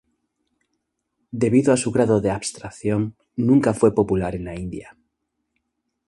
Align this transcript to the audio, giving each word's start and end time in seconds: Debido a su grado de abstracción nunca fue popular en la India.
Debido 1.29 1.71
a 1.71 1.77
su 1.77 1.91
grado 1.91 2.21
de 2.21 2.31
abstracción 2.31 3.15
nunca 3.35 3.75
fue 3.75 3.93
popular 3.93 4.33
en 4.33 4.45
la 4.45 4.55
India. 4.59 4.97